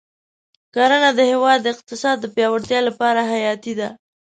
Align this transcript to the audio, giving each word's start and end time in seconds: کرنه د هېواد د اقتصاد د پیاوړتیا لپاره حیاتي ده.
کرنه 0.73 1.09
د 1.15 1.19
هېواد 1.31 1.59
د 1.63 1.67
اقتصاد 1.75 2.17
د 2.21 2.25
پیاوړتیا 2.35 2.79
لپاره 2.89 3.21
حیاتي 3.31 3.73
ده. 3.79 3.89